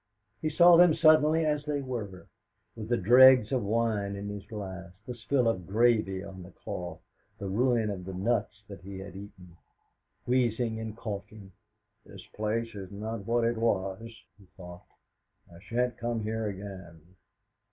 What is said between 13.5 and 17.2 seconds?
was,' he thought; 'I shan't come here again!'